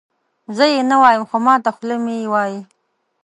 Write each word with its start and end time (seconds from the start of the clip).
زه 0.55 0.65
یې 0.73 0.79
نه 0.89 0.95
وایم 1.01 1.23
خو 1.29 1.37
ماته 1.45 1.69
خوله 1.75 1.95
مې 2.03 2.15
یې 2.21 2.27
وایي. 2.33 2.59